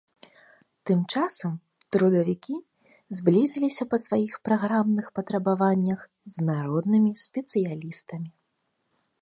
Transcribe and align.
Тым 0.89 0.99
часам 1.15 1.51
трудавікі 1.95 2.57
зблізіліся 3.17 3.83
па 3.91 3.99
сваіх 4.05 4.33
праграмных 4.49 5.05
патрабаваннях 5.19 5.99
з 6.37 6.47
народнымі 6.49 7.11
сацыялістамі. 7.27 8.29